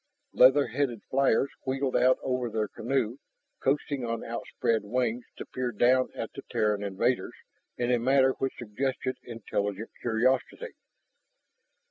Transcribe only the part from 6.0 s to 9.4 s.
at the Terran invaders in a manner which suggested